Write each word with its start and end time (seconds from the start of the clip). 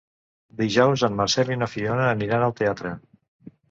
Dijous 0.61 1.03
en 1.09 1.15
Marcel 1.21 1.53
i 1.55 1.59
na 1.61 1.69
Fiona 1.77 2.11
aniran 2.17 2.51
al 2.51 2.61
teatre. 2.65 2.99